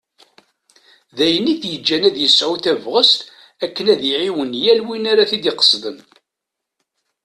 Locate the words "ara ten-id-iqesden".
5.11-5.97